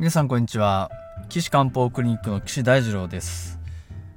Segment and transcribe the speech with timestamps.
[0.00, 0.90] 皆さんこんにちは。
[1.28, 3.60] 岸漢方クリニックの岸大二郎です。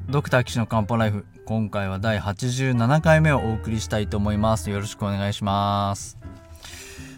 [0.09, 1.25] ドクター岸の漢方ライフ。
[1.43, 4.69] 今回は第87回目をお送りしたいと思います。
[4.69, 6.17] よろしくお願いします。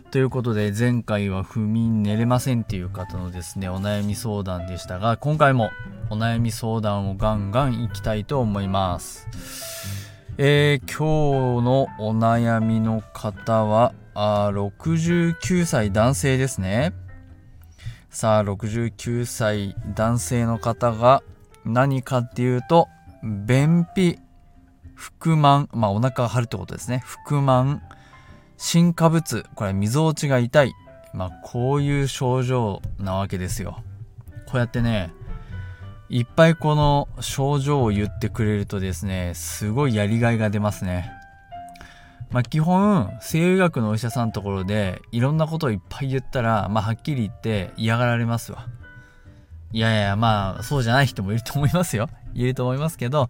[0.10, 5.70] ということで前回は不眠寝れませんっていう方のですねお悩み相談でしたが今回も
[6.10, 9.28] お悩み相談をガンガンいきたいと思います。
[10.40, 17.05] えー、今日のお悩みの方はあ69歳男性ですね。
[18.16, 21.22] さあ69歳男性の方が
[21.66, 22.88] 何かっていうと
[23.22, 24.20] 便秘
[24.96, 27.04] 腹満まあお腹が張るってことですね。
[27.26, 27.82] 腹満
[28.56, 30.74] 新化物これはみぞおちが痛い。
[31.14, 33.84] まあこういう症状なわけですよ。
[34.46, 35.12] こうやってね
[36.08, 41.12] いっぱいこの症状を言ってくれるとですねすごいやりがいが出ますね。
[42.32, 48.68] まあ、基本西洋医学のお医者さんのところでいろんなことをいっぱい言ったら、まあ、はっきり言って嫌がられますわ。
[49.72, 52.10] いやいやまあそうじゃない人もいると思いますよ。
[52.34, 53.30] いると思いますけど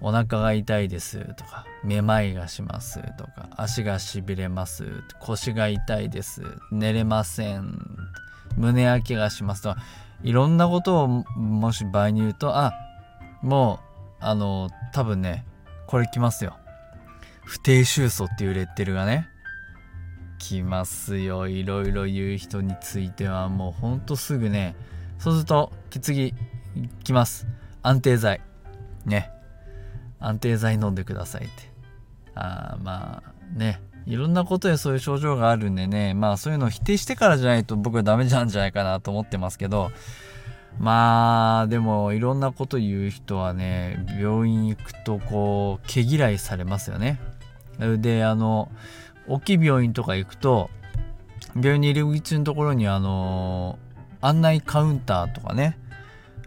[0.00, 7.78] お腹が痛いですとかめまいがしますとか足がしびれます腰が痛いです寝れません
[8.56, 9.78] 胸焼けがしますとか
[10.22, 12.72] いろんなことをもし場合に言うとあ
[13.42, 13.80] も
[14.20, 15.44] うあの多分ね
[15.86, 16.56] これきますよ。
[17.44, 19.28] 不定収素っていうレッテルがね
[20.38, 21.48] 来ますよ。
[21.48, 24.76] いろいろ言う人についてはもうほんとすぐね。
[25.18, 26.34] そうすると次
[27.02, 27.46] 来ます。
[27.82, 28.40] 安定剤。
[29.06, 29.30] ね。
[30.20, 31.70] 安定剤飲んでくださいって。
[32.34, 33.80] あまあね。
[34.06, 36.12] いろんなことでそういう症状があるんでね。
[36.12, 39.92] まあそういうのを否定してからじゃないと僕はダメなんじゃないかなと思ってますけど。
[40.78, 47.20] まあでもいろんなこと言う人はね病院行くとこう毛嫌いされますよね。
[47.78, 48.70] であの
[49.26, 50.70] 大きい病院とか行くと
[51.54, 53.78] 病院に入り口のところにあの
[54.20, 55.78] 案内カウンターとかね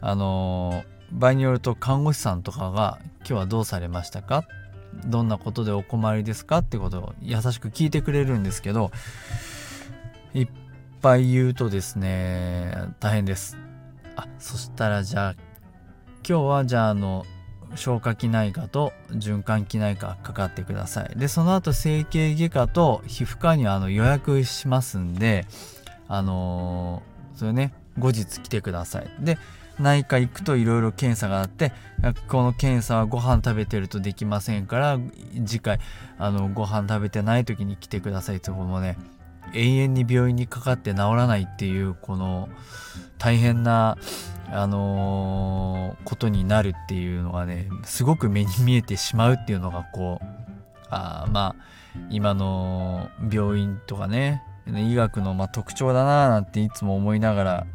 [0.01, 4.43] あの場合によると看護師さんとかが「今日はどうされましたか?」
[5.05, 6.59] どんなことでお困りですか？
[6.59, 8.91] ってことを優しく聞いてくれるんですけど
[10.33, 10.47] いっ
[11.01, 13.57] ぱい言うとですね大変です
[14.15, 15.35] あそしたらじゃあ
[16.27, 17.25] 今日はじゃああの
[17.75, 21.17] 消化器内科と循環器内科かかってください。
[21.17, 25.45] でその後整形外科と皮膚科にはあの予約しますんで
[26.07, 29.09] あのー、それね後日来てください。
[29.19, 29.38] で
[29.79, 31.72] 内科行くといろいろ検査があって
[32.27, 35.00] この検査はご飯食べてるとできませんから
[35.45, 35.79] 次回
[36.17, 38.97] あのご飯食べてない時に来てくださいってこのね
[39.53, 42.50] 永遠に病院にかかって治らないっていうこの
[43.17, 43.97] 大変な
[44.51, 50.25] あのー、ことになるっていうのがねすごく目に見えてしまうっていうのがこう
[50.89, 51.55] あまあ
[52.09, 57.67] 今の病院とかね医学のま特徴だななんていつも思いながら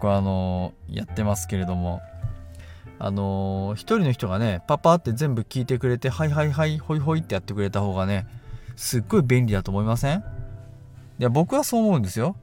[0.00, 2.00] こうあのー、やってますけれども。
[3.02, 8.26] あのー、一人の人がねパパって全部聞いてくれてはいはいはいほいほいってやってくれた方がね
[8.76, 10.18] すっごい便利だと思いません？
[10.18, 10.22] い
[11.22, 12.36] や僕はそう思うんですよ。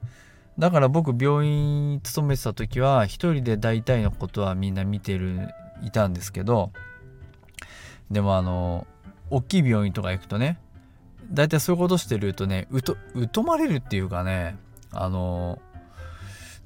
[0.58, 5.48] だから僕病院勤めてた時は一人で大体のことはみんな見てる
[5.82, 6.72] いたんですけど
[8.10, 8.86] でもあの
[9.30, 10.58] 大きい病院とか行くとね
[11.30, 12.66] 大体そういうことしてるとね
[13.32, 14.56] 疎まれるっていうかね
[14.90, 15.60] あの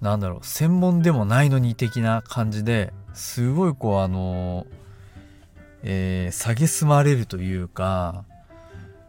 [0.01, 4.67] なんだろう専門でもないのに的な感じですごいこうあの
[5.85, 8.25] えー、蔑まれるというか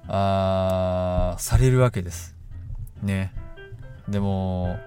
[0.07, 2.35] あされるわけです。
[3.01, 3.31] ね。
[4.07, 4.77] でも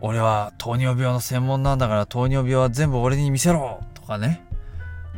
[0.00, 4.44] 俺は糖尿病の専門なんだから糖尿病は全部俺に見せろとかね。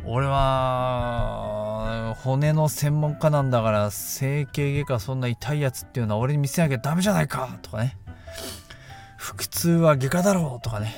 [0.09, 7.97] 俺は骨の専門家なんだから整形外科そんな痛いやつっていうのは俺に見せなきゃダメじゃないかとかね。
[9.17, 10.95] 腹痛は外科だろうとかね。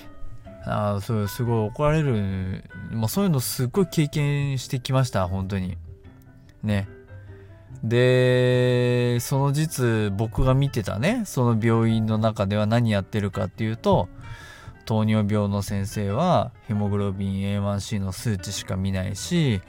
[0.66, 5.78] あそうすごい怒られる、まあ、そういうのすっごい経験してきました本当に。
[6.62, 6.88] ね。
[7.84, 14.10] でその実僕が見てたねその病院の中では何やってるかっていうと
[14.86, 19.62] 糖尿病の先生はヘモグロビン A1C の数値しか見ないし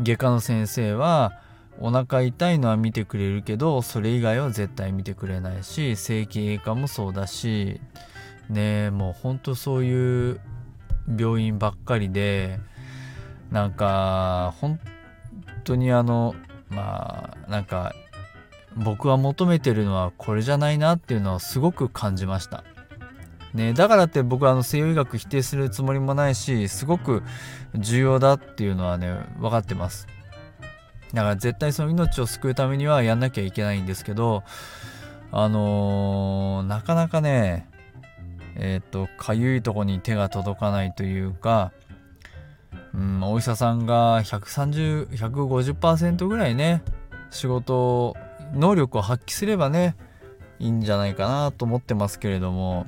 [0.00, 1.40] 外科の先生は
[1.78, 7.80] お腹痛いのは見てくれるけどそれ以外は絶対見てくれないし整形外科もそうだし
[8.48, 10.40] ねもうほんとそういう
[11.18, 12.60] 病院ばっかりで
[13.50, 14.80] なんか本
[15.64, 16.34] 当にあの
[16.68, 17.94] まあなんか
[18.76, 22.64] 僕は求めてるのはこれじゃないなっていうのはすごく感じました。
[23.54, 27.22] ね、だからって僕はあの西洋医学否定するつもりもないしすごく
[27.74, 30.06] 重要だっていうのはね分かってます
[31.14, 34.42] だから絶対その命を救うためにはやんなきゃいけないんですけど
[35.32, 37.66] あのー、なかなかね
[38.56, 41.72] えっ、とかゆいとこに手が届かないというか、
[42.96, 46.82] うん、お医者さんが130150%ぐらいね
[47.30, 48.16] 仕事
[48.54, 49.94] 能力を発揮すればね
[50.58, 52.86] いいんじゃないかなと思ってますけれども、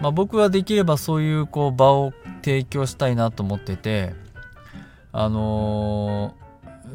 [0.00, 4.14] まあ、僕はできればそういうこう場を提供したいなと思ってて
[5.12, 6.34] あの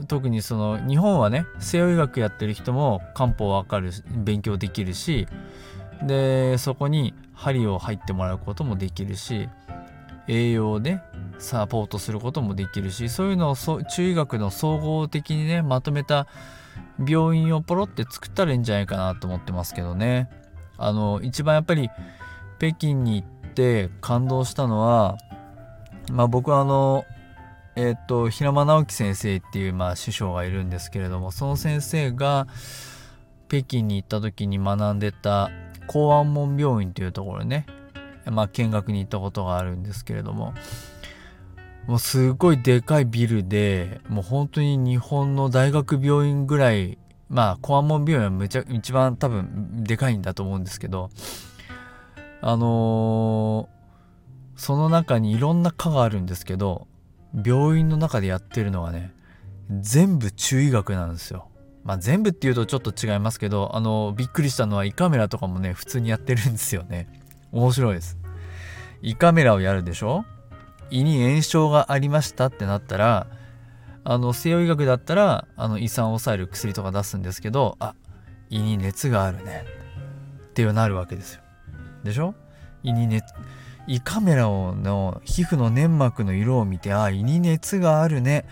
[0.01, 3.91] ー、特にその日本はね西洋医学やってる人も漢方わかる
[4.23, 5.27] 勉強できるし
[6.03, 9.49] でそこに針を入ってもらうこともできるし
[10.27, 11.01] 栄養で
[11.41, 16.27] サポートすることもできるしそういうのを中医学の総合的にねまとめた
[17.05, 20.29] 病院をポロって作ったらいいんじゃないかなと思ってますけどね。
[20.77, 21.89] あの一番やっぱり
[22.57, 25.17] 北京に行って感動したのは
[26.11, 27.05] まあ僕はあの
[27.75, 32.47] えっ、と平間直樹先生っていうまあ師匠がいるんですけれどもその先生が
[33.47, 35.51] 北京に行った時に学んでた
[35.87, 37.65] 公安門病院というところね
[38.25, 40.53] まあ見学に行ったことがあるんですけれども
[41.87, 46.97] もうすごいでかいビルでもう本当に日本の大学病院ぐらい
[47.29, 51.09] まあコアモン病院はめちゃ一番多分でかいんだと思うんですけど
[52.41, 56.87] あのー、その中にいろんな科があるんですけど
[57.45, 59.13] 病院の中でやってるのはね
[59.79, 61.47] 全部中医学なんですよ。
[61.83, 67.07] まあ全部っていうとちょっと違いますけどあのびっくりしたのは胃カメラとかもね普通にやってるんですよね。
[67.51, 68.17] 面白いです。
[69.01, 70.25] 胃カメラをやるでしょ？
[70.91, 73.27] 胃に炎症がありましたってなったら
[74.03, 77.95] あの西洋医学だったらあの胃酸を抑える薬とか出すんですけどあ
[78.49, 79.65] 胃に熱があるね。
[80.49, 81.41] っていうなるわけですよ。
[82.03, 82.35] でしょ？
[82.83, 83.33] 胃に熱
[83.87, 88.45] 胃カメラをの皮膚の粘膜の色を見てあ胃に熱があるね。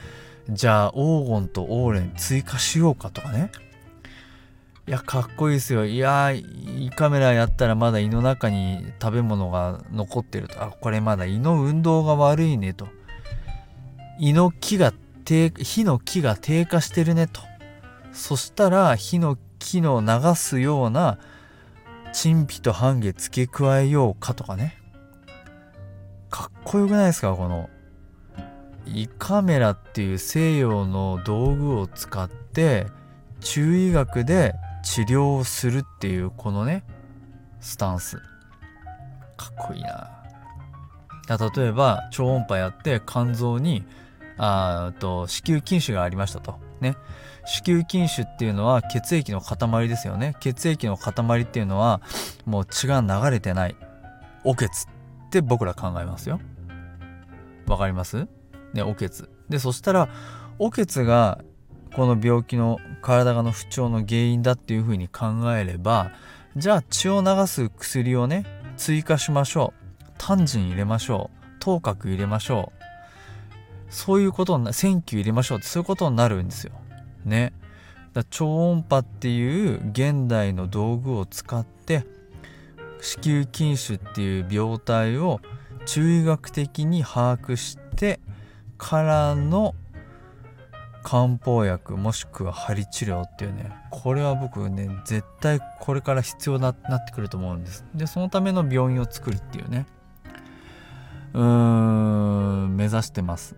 [0.49, 3.51] じゃあ黄金とオーレン追加しようかとかね。
[4.89, 5.85] いやかっこいいですよ。
[5.85, 10.63] いや胃カメラやったらまだ胃の中に食べ物が残ってると。
[10.63, 12.87] あこれまだ胃の運動が悪いねと。
[14.17, 14.91] 胃の木が
[15.25, 17.39] 低火の木が低下してるねと。
[18.13, 21.19] そしたら火の木の流すような
[22.11, 24.75] 陳皮と半夏付け加えようかとかね。
[26.31, 27.69] かっこよくないですかこの。
[28.87, 32.87] 胃カメラっていう西洋の道具を使って
[33.39, 36.83] 中医学で治療をするっていうこのね
[37.59, 38.17] スタンス。
[39.37, 40.09] かっこいいな。
[41.27, 43.85] 例えば超音波やって肝臓に
[44.37, 46.59] あと子宮筋腫がありましたと。
[46.81, 46.95] ね。
[47.45, 50.35] 子宮筋腫っていうのは血液の塊ですよね。
[50.39, 52.01] 血液の塊っていうのは
[52.45, 53.75] もう血が流れてない
[54.43, 54.69] お血っ
[55.29, 56.39] て僕ら考えますよ。
[57.67, 58.27] わかります？
[58.73, 60.09] ねお血でそしたら
[60.57, 61.39] お血が
[61.95, 65.25] この病気の体がの不調の原因だっていうふうに考
[65.55, 66.11] えれば
[66.55, 68.45] じゃあ血を流す薬をね
[68.77, 70.05] 追加しましょう。
[70.17, 71.59] タンジン入れましょう。
[71.59, 72.79] 頭角入れましょう。
[73.89, 76.73] そういうことにな選挙入れましょうってそういうことになるんですよ。
[77.25, 77.53] ね。
[78.13, 82.05] だ超音波っていう現代の道具を使って
[83.01, 85.39] 子宮筋腫っていう病態を
[85.85, 88.19] 中医学的に把握して
[88.77, 89.75] からの
[91.03, 96.75] 漢方薬もしくは針治療っていうねこれは僕ね絶対これから必要になっ
[97.05, 97.85] てくると思うんです。
[97.95, 99.85] でそのための病院を作るっていうね。
[101.33, 103.55] うーん目指してます。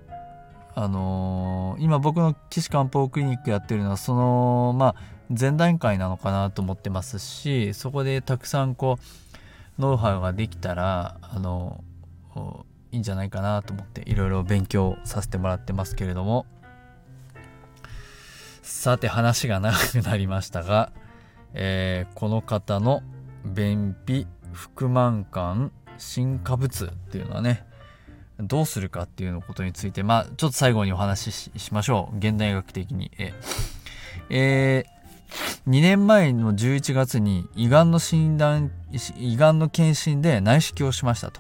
[0.74, 4.96] あのー、今僕の岸漢方クリニックやってるのはそのまあ
[5.30, 8.98] 前段階なのかなと思ってますしそこでたくさんこ
[9.78, 11.84] うノウハウができたらあの
[12.92, 16.46] いいんじゃないかなと思っていろいろ勉強させてもらってますけれども。
[18.62, 20.92] さて話が長くなりましたが、
[21.54, 23.02] えー、この方の
[23.46, 27.66] 便秘腹満感新化物っていうのはね
[28.40, 32.18] どうするかっていうのことについてまあちょっと最後にお話ししましょう。
[32.18, 33.12] 現代学的に。
[33.18, 33.34] え
[34.30, 38.72] えー、2年前の11月に胃がんの診断
[39.18, 41.40] 胃がんの検診で内視鏡をしましたと。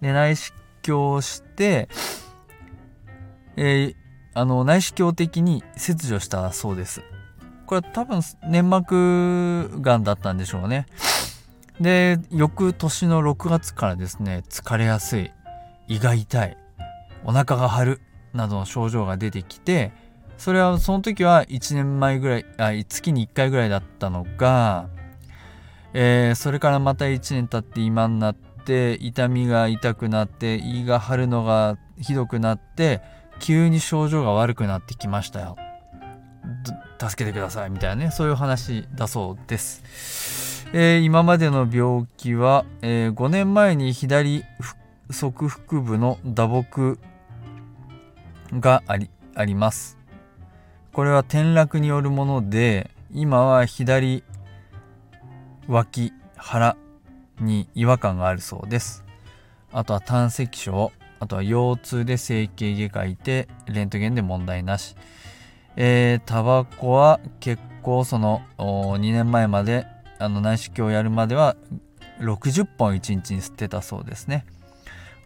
[0.00, 1.88] で内視鏡をして
[3.56, 4.05] えー
[4.36, 7.02] あの内視鏡的に切除したそうです。
[7.64, 10.86] これは多分粘膜がんだったんでしょうね。
[11.80, 15.30] で翌年の6月からですね疲れやすい
[15.88, 16.56] 胃が痛い
[17.24, 18.00] お腹が張る
[18.34, 19.92] などの症状が出てきて
[20.36, 24.88] それはその時は1年前ぐらいあ月に1回ぐらいだったのが、
[25.94, 33.00] えー、それからまた1年経って今になって痛みが痛くなって胃が張るのがひどくなって
[33.40, 35.56] 急に症状が悪くなってきましたよ。
[36.98, 44.44] 助けてくださいみたいなねそういう話だそうです、えー、今までの病気は、えー、5年前に左
[45.10, 46.98] 側腹部の打撲
[48.54, 49.98] がありあります。
[50.92, 54.24] これは転落によるもので今は左
[55.68, 56.76] 脇腹
[57.38, 59.04] に違和感があるそうです。
[59.72, 60.90] あとは胆石症。
[61.18, 64.96] あとは腰痛で整形外科いてレントゲンで問題なし。
[65.78, 69.86] えー、タバコは結構その2年前まで
[70.18, 71.54] あの内視鏡をやるまでは
[72.20, 74.46] 60本1日に吸ってたそうですね。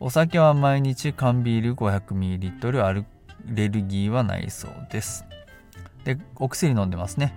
[0.01, 3.05] お酒は毎日缶ビール 500ml アレ
[3.69, 5.25] ルギーはないそうです。
[6.05, 7.35] でお薬飲んでますね。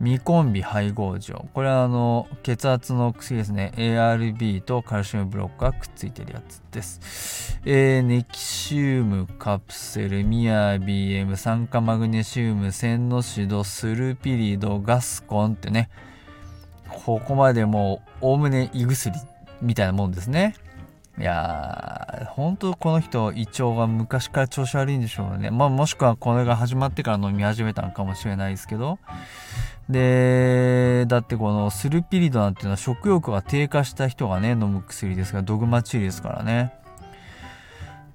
[0.00, 3.72] ミコンビ配合錠これはあの血圧の薬ですね。
[3.76, 15.90] ARB とカルシウムブロックがくっついてるやつです、えー、ネキシウムカプセルミア BM 酸化マグネシウムセンノシドスルピリドガスコンってね。
[16.88, 19.16] ここまでもうおおむね胃薬
[19.60, 20.54] みたいなもんですね。
[21.18, 25.50] いやー、本当この人、胃腸が昔から調子悪いんでしょうね。
[25.50, 28.98] まあ、もしくはこれが始まってから飲み始めたのかもしれないですけど。
[29.90, 36.72] で、だってこのスルピリドなんていうのは食欲が低下した人がね、飲む薬ですから、ドグマチリですからね。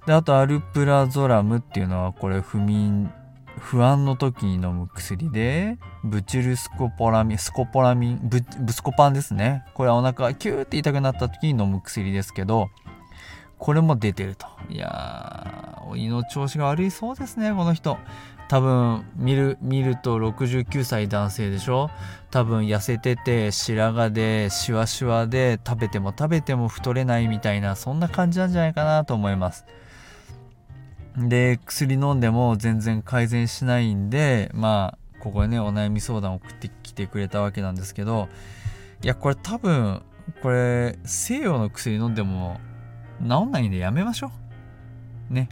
[0.05, 3.11] で、あとアルプラゾラムっていうのはこれ不眠、
[3.59, 9.65] 不安の時に飲む薬で、ブチルスコポラミン、スコポラミン、ブブスコパンですね。
[9.73, 12.69] これはお腹がキューって痛くなった時に飲む薬ですけど、
[13.57, 14.47] これも出てると。
[14.69, 17.97] いやー、胃の調子が悪いそうですね、この人。
[18.47, 21.89] 多分見る見ると69歳男性でしょ？
[22.29, 29.65] 多分痩せてて白髪でシワシワで食べても食べても太れないみたいなそんな感じなんじゃないかなと思います
[31.17, 38.29] で薬飲んでも全然改善しないんでまあここでねお悩み相談を送ってきてくれたわけなんですけど
[39.01, 40.03] いやこれ多分
[40.43, 42.59] これ西洋の薬飲んでも
[43.21, 44.31] 治んないんでやめましょ
[45.29, 45.33] う。
[45.33, 45.49] ね。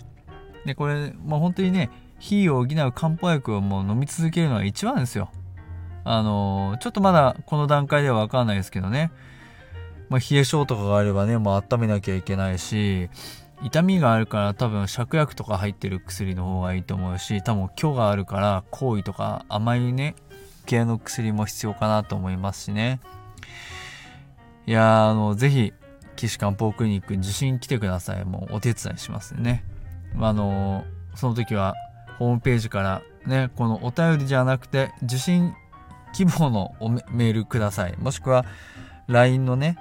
[0.66, 1.90] で、これ、もう本当にね、
[2.20, 5.30] 火を補う漢方薬をもう飲み続けるのが一番ですよ。
[6.06, 9.12] あのー、ちょっとまだこの段階ではわかんないですけどね。
[10.10, 13.10] まあ、冷え性とかがあればね、もう温めなきゃいけないし、
[13.62, 20.16] 痛みがあるから多分芍薬とか入ってる薬の方がいいと思うし、多分虚があるから行為とか甘いね、
[20.66, 23.00] 系の薬も必要かなと思いますしね。
[24.66, 25.74] いや、あの、ぜひ、
[26.16, 28.26] 岸漢方クリニック受診来てください。
[28.26, 29.64] もうお手伝いしますね。
[30.20, 31.76] あのその時は
[32.20, 35.54] ホームページからね、このお便りじゃなくて受診
[36.14, 36.76] 希望の
[37.12, 37.96] メールください。
[37.98, 38.46] もしくは
[39.08, 39.78] LINE のね、